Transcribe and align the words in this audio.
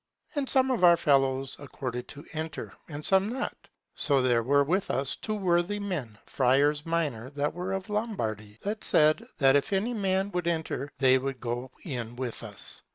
And 0.33 0.49
some 0.49 0.71
of 0.71 0.83
our 0.83 0.97
fellows 0.97 1.55
accorded 1.59 2.07
to 2.07 2.25
enter, 2.33 2.73
and 2.89 3.05
some 3.05 3.29
not. 3.29 3.55
So 3.93 4.19
there 4.19 4.41
were 4.41 4.63
with 4.63 4.89
us 4.89 5.15
two 5.15 5.35
worthy 5.35 5.79
men, 5.79 6.17
friars 6.25 6.87
minors, 6.87 7.33
that 7.35 7.53
were 7.53 7.71
of 7.73 7.87
Lombardy, 7.87 8.57
that 8.63 8.83
said, 8.83 9.23
that 9.37 9.55
if 9.55 9.71
any 9.71 9.93
man 9.93 10.31
would 10.31 10.47
enter 10.47 10.91
they 10.97 11.19
would 11.19 11.39
go 11.39 11.69
in 11.83 12.15
with 12.15 12.41
us. 12.41 12.81